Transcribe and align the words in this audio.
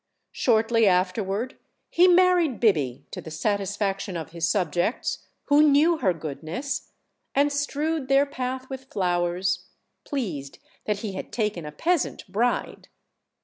Shortly 0.31 0.87
afterward 0.87 1.57
he 1.91 2.07
married 2.07 2.59
Biby, 2.59 3.03
to 3.11 3.21
the 3.21 3.29
satisfaction 3.29 4.17
of 4.17 4.31
his 4.31 4.47
subjects, 4.49 5.27
who 5.45 5.61
knew 5.61 5.99
her 5.99 6.11
goodness, 6.11 6.89
and 7.35 7.53
strewed 7.53 8.07
their 8.07 8.25
path 8.25 8.67
with 8.67 8.89
flowers, 8.91 9.67
pleased 10.03 10.57
that 10.85 11.01
he 11.01 11.11
had 11.13 11.31
taken 11.31 11.67
a 11.67 11.71
peasant 11.71 12.23
bride. 12.27 12.87